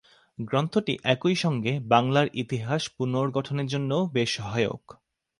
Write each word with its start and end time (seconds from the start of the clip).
গ্রন্থটি 0.37 0.93
একই 1.05 1.35
সঙ্গে 1.35 1.79
বাংলার 1.83 2.27
ইতিহাস 2.33 2.81
পুনর্গঠনের 2.89 3.67
জন্যও 3.67 4.03
বেশ 4.13 4.29
সহায়ক। 4.35 4.83